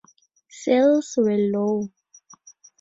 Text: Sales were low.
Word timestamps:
Sales 0.49 1.13
were 1.15 1.37
low. 1.37 1.87